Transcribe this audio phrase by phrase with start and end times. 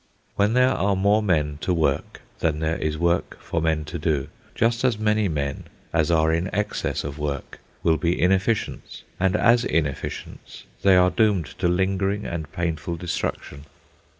[0.35, 4.29] When there are more men to work than there is work for men to do,
[4.55, 9.63] just as many men as are in excess of work will be inefficients, and as
[9.63, 13.65] inefficients they are doomed to lingering and painful destruction.